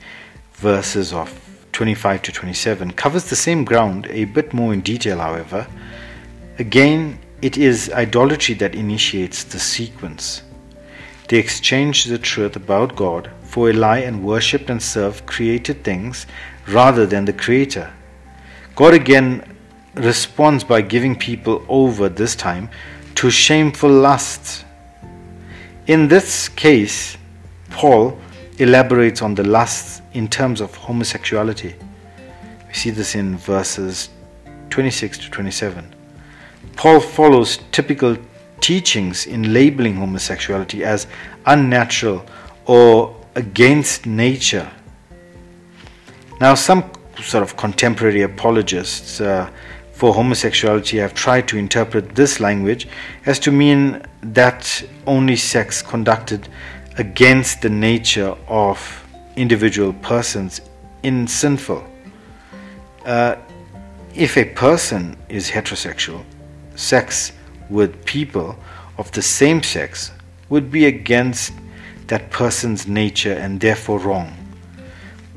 verses 0.55 1.13
of 1.13 1.43
25 1.73 2.23
to 2.23 2.33
27 2.33 2.93
covers 2.93 3.25
the 3.25 3.37
same 3.37 3.65
ground 3.65 4.07
a 4.11 4.25
bit 4.25 4.53
more 4.53 4.73
in 4.73 4.81
detail 4.81 5.19
however. 5.19 5.67
Again 6.59 7.19
it 7.43 7.59
is 7.59 7.91
idolatry 7.93 8.55
that 8.57 8.75
initiates 8.75 9.45
the 9.45 9.59
sequence. 9.59 10.43
They 11.29 11.39
exchanged 11.39 12.09
the 12.09 12.19
truth 12.19 12.55
about 12.55 12.95
God 12.95 13.31
for 13.43 13.71
a 13.71 13.73
lie 13.73 13.99
and 13.99 14.25
worshipped 14.25 14.71
and 14.71 14.81
served 14.81 15.27
created 15.27 15.83
things 15.83 16.27
rather 16.69 17.07
than 17.07 17.25
the 17.25 17.33
Creator. 17.33 17.93
God 18.77 18.95
again 18.95 19.57
responds 19.95 20.63
by 20.63 20.83
giving 20.83 21.17
people 21.17 21.65
over 21.69 22.09
this 22.09 22.37
time 22.37 22.69
to 23.17 23.31
shameful 23.31 23.91
lusts. 23.91 24.65
In 25.87 26.07
this 26.07 26.49
case, 26.49 27.17
Paul 27.71 28.19
elaborates 28.59 29.23
on 29.23 29.35
the 29.35 29.45
lusts 29.45 30.03
in 30.13 30.29
terms 30.29 30.61
of 30.61 30.75
homosexuality. 30.75 31.75
We 32.69 32.75
see 32.75 32.91
this 32.91 33.15
in 33.15 33.37
verses 33.39 34.11
26 34.71 35.19
to 35.19 35.31
27. 35.31 35.95
Paul 36.77 37.01
follows 37.01 37.59
typical 37.73 38.17
teachings 38.61 39.27
in 39.27 39.53
labeling 39.53 39.97
homosexuality 39.97 40.85
as 40.85 41.07
unnatural 41.47 42.25
or 42.67 43.15
against 43.35 44.07
nature. 44.07 44.71
Now, 46.41 46.55
some 46.55 46.91
sort 47.23 47.43
of 47.43 47.57
contemporary 47.57 48.23
apologists 48.23 49.21
uh, 49.21 49.51
for 49.93 50.13
homosexuality 50.13 50.99
have 50.99 51.15
tried 51.15 51.49
to 51.49 51.57
interpret 51.57 52.15
this 52.15 52.41
language 52.41 52.87
as 53.25 53.39
to 53.41 53.51
mean 53.51 54.03
that 54.21 54.85
only 55.07 55.37
sex 55.37 55.81
conducted 55.81 56.49
against 56.99 57.63
the 57.63 57.71
nature 57.71 58.37
of 58.49 59.05
individual 59.37 59.93
persons 59.95 60.61
in 61.03 61.27
sinful. 61.27 61.83
Uh, 63.05 63.37
if 64.15 64.37
a 64.37 64.45
person 64.45 65.17
is 65.29 65.51
heterosexual, 65.51 66.25
sex 66.75 67.33
with 67.71 68.05
people 68.05 68.57
of 68.99 69.11
the 69.13 69.23
same 69.23 69.63
sex 69.63 70.13
would 70.49 70.71
be 70.71 70.87
against 70.87 71.53
that 72.07 72.31
person's 72.31 72.87
nature 72.87 73.33
and 73.33 73.61
therefore 73.61 73.99
wrong. 73.99 74.33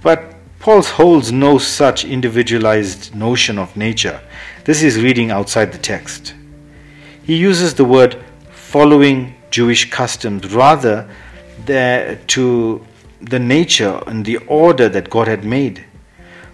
But 0.01 0.35
Paul 0.59 0.81
holds 0.83 1.31
no 1.31 1.57
such 1.57 2.05
individualized 2.05 3.15
notion 3.15 3.57
of 3.57 3.75
nature. 3.75 4.21
This 4.65 4.83
is 4.83 5.01
reading 5.01 5.31
outside 5.31 5.71
the 5.71 5.77
text. 5.77 6.33
He 7.23 7.35
uses 7.35 7.73
the 7.73 7.85
word 7.85 8.21
following 8.51 9.35
Jewish 9.51 9.89
customs 9.89 10.53
rather 10.53 11.09
than 11.65 12.19
to 12.27 12.85
the 13.21 13.39
nature 13.39 14.01
and 14.05 14.25
the 14.25 14.37
order 14.47 14.89
that 14.89 15.09
God 15.09 15.27
had 15.27 15.43
made. 15.43 15.85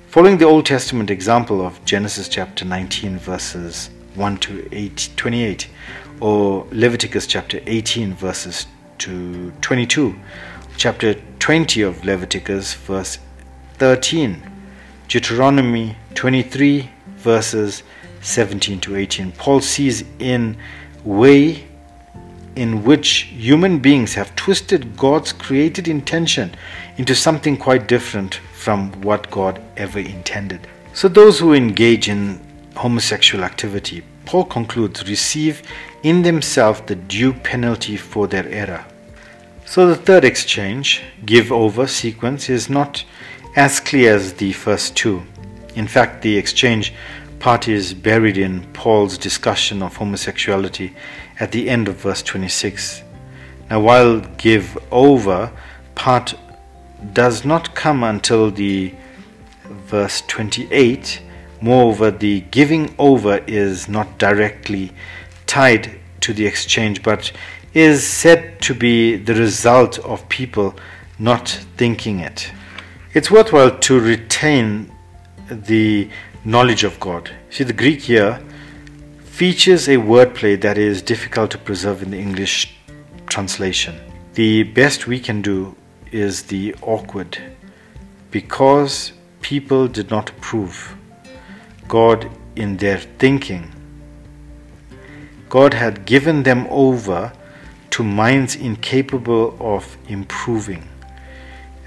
Following 0.07 0.37
the 0.37 0.45
Old 0.45 0.65
Testament 0.65 1.09
example 1.09 1.65
of 1.65 1.83
Genesis 1.83 2.29
chapter 2.29 2.63
19, 2.63 3.17
verses 3.19 3.89
1 4.15 4.37
to 4.37 4.67
8, 4.71 5.09
28, 5.15 5.67
or 6.19 6.65
Leviticus 6.71 7.27
chapter 7.27 7.59
18, 7.65 8.13
verses 8.13 8.67
to 8.99 9.51
22, 9.61 10.15
chapter 10.77 11.15
20 11.39 11.81
of 11.81 12.03
Leviticus, 12.05 12.73
verse 12.73 13.19
13, 13.77 14.41
Deuteronomy 15.07 15.95
23, 16.15 16.89
verses 17.17 17.83
17 18.21 18.79
to 18.81 18.95
18. 18.95 19.31
Paul 19.33 19.61
sees 19.61 20.03
in 20.19 20.57
way 21.03 21.67
in 22.55 22.83
which 22.83 23.27
human 23.31 23.79
beings 23.79 24.13
have 24.13 24.35
twisted 24.35 24.95
God's 24.95 25.33
created 25.33 25.87
intention 25.87 26.55
into 26.97 27.13
something 27.13 27.57
quite 27.57 27.87
different 27.87 28.35
from 28.53 28.91
what 29.01 29.29
God 29.29 29.61
ever 29.77 29.99
intended. 29.99 30.65
So, 30.93 31.09
those 31.09 31.39
who 31.39 31.53
engage 31.53 32.07
in 32.07 32.39
homosexual 32.75 33.43
activity, 33.43 34.03
Paul 34.25 34.45
concludes, 34.45 35.07
receive 35.07 35.61
in 36.03 36.21
themselves 36.21 36.81
the 36.81 36.95
due 36.95 37.33
penalty 37.33 37.97
for 37.97 38.27
their 38.27 38.47
error. 38.47 38.85
So, 39.65 39.87
the 39.87 39.95
third 39.95 40.23
exchange, 40.23 41.01
give 41.25 41.51
over 41.51 41.87
sequence, 41.87 42.49
is 42.49 42.69
not 42.69 43.03
as 43.55 43.79
clear 43.79 44.15
as 44.15 44.33
the 44.33 44.51
first 44.53 44.95
two. 44.95 45.23
In 45.75 45.87
fact, 45.87 46.21
the 46.21 46.37
exchange 46.37 46.93
part 47.39 47.67
is 47.67 47.93
buried 47.93 48.37
in 48.37 48.63
Paul's 48.73 49.17
discussion 49.17 49.81
of 49.81 49.95
homosexuality 49.97 50.95
at 51.39 51.51
the 51.51 51.69
end 51.69 51.87
of 51.87 51.97
verse 51.97 52.21
26. 52.23 53.03
Now, 53.69 53.81
while 53.81 54.19
give 54.19 54.77
over 54.91 55.51
part 55.95 56.35
does 57.13 57.45
not 57.45 57.75
come 57.75 58.03
until 58.03 58.51
the 58.51 58.93
verse 59.65 60.21
28, 60.27 61.21
moreover, 61.65 62.11
the 62.11 62.41
giving 62.51 62.93
over 62.99 63.39
is 63.47 63.89
not 63.89 64.19
directly 64.19 64.91
tied 65.47 65.99
to 66.21 66.31
the 66.31 66.45
exchange, 66.45 67.01
but 67.01 67.31
is 67.73 68.05
said 68.05 68.61
to 68.61 68.75
be 68.75 69.15
the 69.15 69.33
result 69.33 69.97
of 69.99 70.29
people 70.29 70.75
not 71.17 71.49
thinking 71.75 72.19
it. 72.19 72.51
It's 73.15 73.31
worthwhile 73.31 73.79
to 73.79 73.99
retain 73.99 74.91
the 75.49 76.09
knowledge 76.43 76.83
of 76.83 76.99
God. 76.99 77.31
See, 77.49 77.63
the 77.63 77.73
Greek 77.73 78.01
here 78.01 78.39
features 79.23 79.87
a 79.87 79.97
wordplay 79.97 80.61
that 80.61 80.77
is 80.77 81.01
difficult 81.01 81.49
to 81.51 81.57
preserve 81.57 82.03
in 82.03 82.11
the 82.11 82.19
English 82.19 82.75
translation. 83.25 83.95
The 84.35 84.63
best 84.63 85.07
we 85.07 85.19
can 85.19 85.41
do 85.41 85.75
is 86.11 86.43
the 86.43 86.75
awkward 86.81 87.39
because 88.29 89.13
people 89.41 89.87
did 89.87 90.11
not 90.11 90.29
approve 90.29 90.95
God 91.87 92.29
in 92.55 92.77
their 92.77 92.97
thinking. 92.97 93.71
God 95.49 95.73
had 95.73 96.05
given 96.05 96.43
them 96.43 96.67
over 96.69 97.31
to 97.91 98.03
minds 98.03 98.55
incapable 98.55 99.55
of 99.59 99.97
improving 100.07 100.87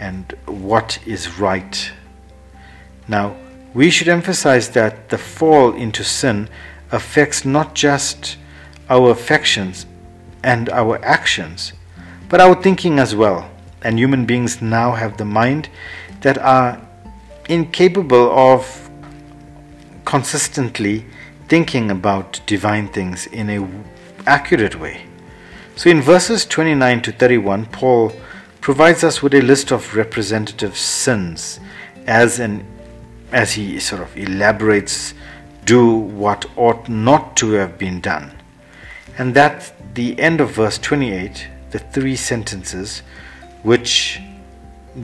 and 0.01 0.35
what 0.47 0.99
is 1.07 1.39
right. 1.39 1.93
Now, 3.07 3.37
we 3.75 3.91
should 3.91 4.09
emphasize 4.09 4.71
that 4.71 5.09
the 5.09 5.19
fall 5.19 5.75
into 5.75 6.05
sin 6.05 6.49
affects 6.91 7.45
not 7.45 7.75
just 7.75 8.37
our 8.89 9.11
affections 9.11 9.87
and 10.43 10.71
our 10.71 11.05
actions, 11.05 11.73
but 12.29 12.41
our 12.41 12.55
thinking 12.55 12.99
as 12.99 13.15
well. 13.15 13.51
And 13.83 13.99
human 13.99 14.25
beings 14.25 14.63
now 14.63 14.93
have 14.93 15.17
the 15.17 15.25
mind 15.25 15.69
that 16.23 16.39
are 16.39 16.81
incapable 17.49 18.31
of 18.37 18.88
consistently 20.09 21.05
thinking 21.49 21.91
about 21.91 22.41
divine 22.47 22.89
things 22.89 23.27
in 23.27 23.51
a 23.51 23.69
accurate 24.27 24.81
way. 24.81 25.03
So 25.77 25.91
in 25.91 26.01
verses 26.01 26.47
29 26.47 27.03
to 27.03 27.13
31, 27.13 27.67
Paul 27.67 28.13
provides 28.63 29.05
us 29.05 29.23
with 29.23 29.35
a 29.35 29.43
list 29.43 29.71
of 29.71 29.95
representative 29.95 30.79
sins 30.79 31.61
as 32.07 32.41
an 32.41 32.65
as 33.33 33.53
he 33.53 33.79
sort 33.79 34.01
of 34.01 34.17
elaborates 34.17 35.13
do 35.67 35.95
what 35.95 36.47
ought 36.57 36.89
not 36.89 37.37
to 37.37 37.51
have 37.51 37.77
been 37.77 38.01
done. 38.01 38.33
And 39.19 39.35
that 39.35 39.75
the 39.93 40.19
end 40.19 40.41
of 40.41 40.53
verse 40.53 40.79
28, 40.79 41.47
the 41.71 41.81
three 41.81 42.17
sentences 42.17 43.03
which 43.63 44.23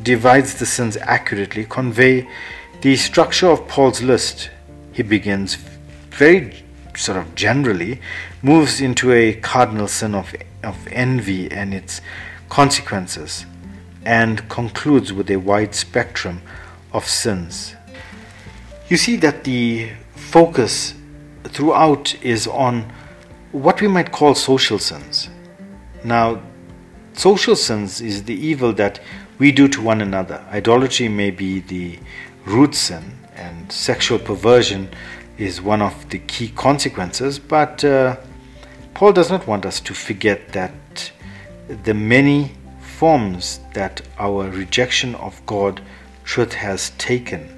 divides 0.02 0.54
the 0.54 0.64
sins 0.64 0.96
accurately 0.96 1.66
convey 1.66 2.26
the 2.80 2.96
structure 2.96 3.48
of 3.48 3.68
Paul's 3.68 4.00
list. 4.00 4.48
He 4.94 5.02
begins 5.02 5.56
very 6.10 6.64
sort 6.96 7.18
of 7.18 7.34
generally, 7.34 8.00
moves 8.42 8.80
into 8.80 9.12
a 9.12 9.34
cardinal 9.34 9.88
sin 9.88 10.14
of, 10.14 10.32
of 10.62 10.86
envy 10.86 11.50
and 11.50 11.74
its 11.74 12.00
consequences, 12.48 13.44
and 14.04 14.48
concludes 14.48 15.12
with 15.12 15.28
a 15.30 15.36
wide 15.36 15.74
spectrum 15.74 16.40
of 16.92 17.06
sins. 17.08 17.74
You 18.88 18.96
see 18.96 19.16
that 19.16 19.42
the 19.42 19.90
focus 20.14 20.94
throughout 21.44 22.14
is 22.22 22.46
on 22.46 22.92
what 23.50 23.80
we 23.80 23.88
might 23.88 24.12
call 24.12 24.36
social 24.36 24.78
sins. 24.78 25.28
Now, 26.04 26.40
social 27.14 27.56
sins 27.56 28.00
is 28.00 28.24
the 28.24 28.34
evil 28.34 28.72
that 28.74 29.00
we 29.38 29.50
do 29.50 29.66
to 29.68 29.82
one 29.82 30.00
another. 30.00 30.44
Idolatry 30.52 31.08
may 31.08 31.32
be 31.32 31.58
the 31.58 31.98
root 32.44 32.74
sin, 32.76 33.18
and 33.36 33.70
sexual 33.70 34.18
perversion 34.18 34.90
is 35.38 35.60
one 35.60 35.82
of 35.82 36.08
the 36.10 36.18
key 36.18 36.48
consequences, 36.48 37.38
but 37.38 37.84
uh, 37.84 38.16
Paul 38.94 39.12
does 39.12 39.30
not 39.30 39.46
want 39.46 39.66
us 39.66 39.80
to 39.80 39.94
forget 39.94 40.52
that 40.52 41.12
the 41.82 41.94
many 41.94 42.52
forms 42.80 43.60
that 43.72 44.02
our 44.18 44.48
rejection 44.48 45.14
of 45.16 45.44
God 45.46 45.80
truth 46.24 46.54
has 46.54 46.90
taken. 46.90 47.48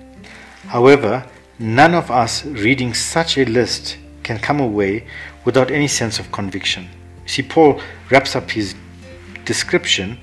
However, 0.68 1.24
None 1.58 1.94
of 1.94 2.10
us 2.10 2.44
reading 2.44 2.92
such 2.92 3.38
a 3.38 3.46
list 3.46 3.96
can 4.22 4.38
come 4.38 4.60
away 4.60 5.06
without 5.46 5.70
any 5.70 5.88
sense 5.88 6.18
of 6.18 6.30
conviction. 6.30 6.86
See, 7.24 7.42
Paul 7.42 7.80
wraps 8.10 8.36
up 8.36 8.50
his 8.50 8.74
description 9.46 10.18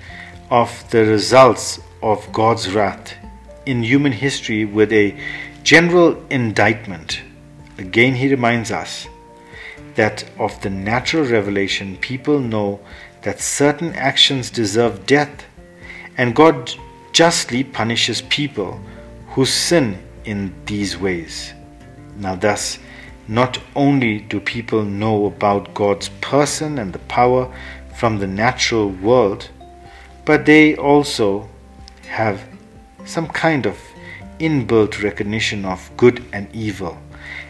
of 0.51 0.87
the 0.91 1.03
results 1.05 1.79
of 2.03 2.31
God's 2.31 2.71
wrath 2.71 3.15
in 3.65 3.81
human 3.81 4.11
history 4.11 4.63
with 4.63 4.93
a 4.93 5.17
general 5.63 6.21
indictment. 6.30 7.21
Again, 7.78 8.15
he 8.15 8.28
reminds 8.28 8.71
us 8.71 9.08
that 9.95 10.26
of 10.38 10.62
the 10.62 10.69
natural 10.69 11.26
revelation, 11.26 11.97
people 11.97 12.39
know 12.39 12.80
that 13.21 13.39
certain 13.39 13.93
actions 13.93 14.49
deserve 14.49 15.06
death, 15.06 15.45
and 16.17 16.36
God 16.36 16.73
justly 17.13 17.63
punishes 17.63 18.21
people 18.23 18.80
who 19.30 19.45
sin 19.45 19.97
in 20.26 20.54
these 20.65 20.97
ways. 20.97 21.54
Now, 22.17 22.36
thus, 22.36 22.80
not 23.28 23.60
only 23.76 24.19
do 24.19 24.39
people 24.39 24.84
know 24.84 25.26
about 25.26 25.73
God's 25.73 26.10
person 26.21 26.78
and 26.78 26.91
the 26.91 26.99
power 26.99 27.52
from 27.95 28.19
the 28.19 28.28
natural 28.28 28.89
world, 28.89 29.49
but 30.26 30.45
they 30.45 30.76
also 30.76 31.47
have 32.08 32.43
some 33.06 33.28
kind 33.28 33.65
of 33.65 33.78
inbuilt 34.43 35.01
recognition 35.01 35.65
of 35.65 35.89
good 35.97 36.23
and 36.34 36.47
evil, 36.53 36.97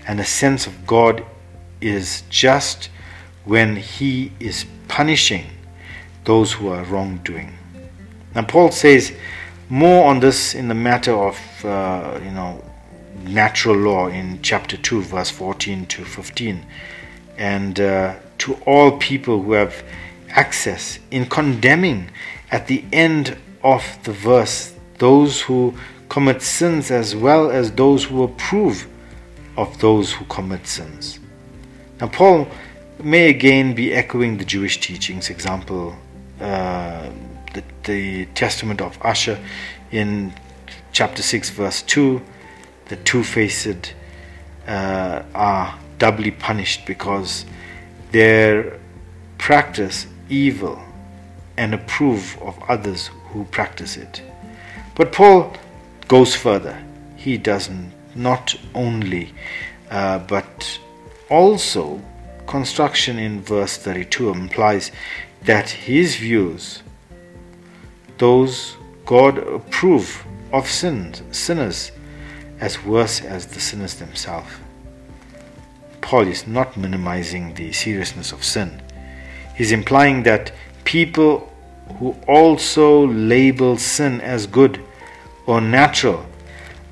and 0.08 0.20
a 0.20 0.26
sense 0.26 0.68
of 0.68 0.86
God 0.86 1.26
is 1.82 2.24
just 2.30 2.90
when 3.46 3.76
He 3.76 4.32
is 4.40 4.66
punishing 4.88 5.46
those 6.26 6.54
who 6.54 6.70
are 6.70 6.84
wrongdoing. 6.84 7.58
Now, 8.36 8.44
Paul 8.44 8.72
says 8.72 9.14
more 9.70 10.06
on 10.06 10.20
this 10.20 10.54
in 10.54 10.68
the 10.68 10.76
matter 10.76 11.14
of 11.14 11.66
uh, 11.66 12.20
you 12.24 12.32
know 12.32 12.64
natural 13.24 13.76
law 13.76 14.08
in 14.08 14.40
chapter 14.42 14.76
2 14.76 15.02
verse 15.02 15.30
14 15.30 15.86
to 15.86 16.04
15 16.04 16.66
and 17.38 17.80
uh, 17.80 18.16
to 18.40 18.56
all 18.66 18.98
people 18.98 19.42
who 19.42 19.54
have 19.54 19.84
access 20.30 21.00
in 21.10 21.26
condemning 21.26 22.10
at 22.52 22.68
the 22.68 22.84
end 22.92 23.38
of 23.64 23.84
the 24.04 24.12
verse 24.12 24.74
those 24.98 25.42
who 25.42 25.74
commit 26.14 26.42
sins 26.42 26.92
as 26.92 27.16
well 27.16 27.50
as 27.60 27.66
those 27.72 28.02
who 28.06 28.24
approve 28.24 28.78
of 29.58 29.70
those 29.80 30.08
who 30.14 30.24
commit 30.26 30.64
sins 30.68 31.20
now 32.00 32.08
paul 32.08 32.48
may 33.04 33.30
again 33.30 33.74
be 33.74 33.94
echoing 33.94 34.38
the 34.38 34.46
jewish 34.46 34.80
teachings 34.80 35.30
example 35.30 35.96
uh, 36.40 37.10
the, 37.54 37.64
the 37.84 38.26
testament 38.34 38.82
of 38.82 38.98
Asher 39.04 39.40
in 39.92 40.34
chapter 40.92 41.22
6, 41.22 41.50
verse 41.52 41.82
2, 41.84 42.22
the 42.90 42.96
two 42.98 43.24
faced 43.24 43.94
uh, 44.68 45.24
are 45.34 45.80
doubly 46.00 46.32
punished 46.32 46.86
because 46.86 47.46
their 48.12 48.80
practice 49.38 50.08
evil 50.30 50.82
and 51.58 51.74
approve 51.74 52.38
of 52.42 52.58
others 52.68 53.10
who 53.30 53.46
practice 53.46 53.98
it. 53.98 54.22
But 54.96 55.12
Paul 55.12 55.56
goes 56.14 56.36
further. 56.36 56.78
He 57.16 57.40
doesn't 57.40 57.92
not 58.14 58.54
only, 58.76 59.34
uh, 59.90 60.20
but 60.20 60.80
also 61.28 62.00
construction 62.46 63.18
in 63.18 63.42
verse 63.42 63.78
32 63.78 64.30
implies 64.30 64.92
that 65.46 65.72
his 65.72 66.16
views 66.16 66.84
those 68.20 68.78
God 69.08 69.40
approve 69.40 70.24
of 70.52 70.70
sins, 70.70 71.24
sinners 71.32 71.92
as 72.60 72.84
worse 72.84 73.20
as 73.22 73.48
the 73.48 73.60
sinners 73.60 73.96
themselves. 73.96 74.54
Paul 76.02 76.28
is 76.28 76.46
not 76.46 76.78
minimizing 76.78 77.56
the 77.56 77.72
seriousness 77.72 78.32
of 78.32 78.44
sin. 78.44 78.84
He's 79.56 79.72
implying 79.72 80.22
that 80.24 80.52
people 80.84 81.52
who 81.98 82.16
also 82.28 83.08
label 83.08 83.78
sin 83.78 84.22
as 84.22 84.46
good 84.46 84.80
or 85.46 85.62
natural 85.62 86.26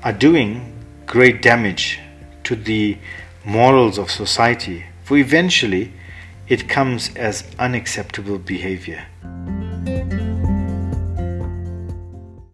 are 0.02 0.12
doing 0.12 0.72
great 1.06 1.42
damage 1.42 1.98
to 2.44 2.56
the 2.56 2.98
morals 3.44 3.98
of 3.98 4.10
society, 4.10 4.84
for 5.04 5.16
eventually 5.16 5.92
it 6.48 6.68
comes 6.68 7.14
as 7.16 7.44
unacceptable 7.58 8.38
behavior. 8.38 9.06